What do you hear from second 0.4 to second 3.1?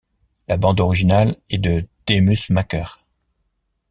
La bande originale est de Demusmaker.